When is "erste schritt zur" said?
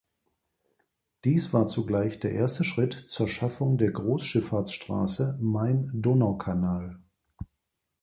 2.31-3.27